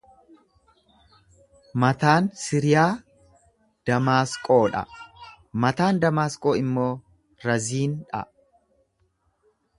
Mataan 1.83 2.29
Siriyaa 2.43 2.89
Damaasqoo 3.91 4.59
dha, 4.77 4.83
mataan 5.67 6.01
Damaasqoo 6.07 6.57
immoo 6.63 6.91
Raziin 7.47 7.97
dha. 8.11 8.25